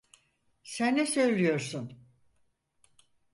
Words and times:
Sen 0.63 0.95
ne 0.95 1.05
söylüyorsun? 1.05 2.07